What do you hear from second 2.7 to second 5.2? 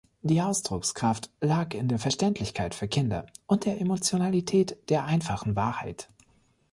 für Kinder und der Emotionalität der